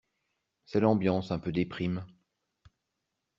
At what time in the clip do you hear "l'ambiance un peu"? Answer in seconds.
0.79-1.51